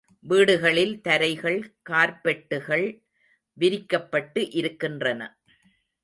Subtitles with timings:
[0.25, 2.85] வீடுகளில் தரைகள் கார்ப்பெட்டுகள்
[3.57, 5.21] விரிக்கப்பட்டு இருக்கின்றன.